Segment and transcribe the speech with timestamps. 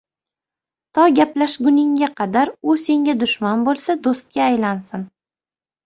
[0.97, 5.11] to gaplashguningga qadar u senga dushman bo‘lsa– do‘stga aylansin!